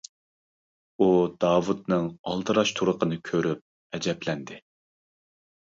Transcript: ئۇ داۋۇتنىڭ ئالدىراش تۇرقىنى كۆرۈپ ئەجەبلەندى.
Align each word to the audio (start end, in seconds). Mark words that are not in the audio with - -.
ئۇ 1.05 1.09
داۋۇتنىڭ 1.45 2.07
ئالدىراش 2.31 2.73
تۇرقىنى 2.81 3.21
كۆرۈپ 3.31 3.97
ئەجەبلەندى. 3.99 4.59